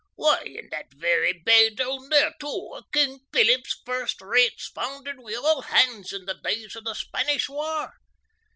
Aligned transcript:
Why, 0.15 0.41
in 0.47 0.69
that 0.71 0.87
very 0.95 1.31
bay 1.45 1.69
down 1.69 2.09
there 2.09 2.33
two 2.39 2.47
o' 2.47 2.81
King 2.91 3.19
Philip's 3.31 3.79
first 3.85 4.19
rates 4.19 4.65
foundered 4.69 5.19
wi' 5.19 5.35
all 5.35 5.61
hands 5.61 6.11
in 6.11 6.25
the 6.25 6.33
days 6.33 6.75
o' 6.75 6.81
the 6.81 6.95
Spanish 6.95 7.47
war. 7.47 7.93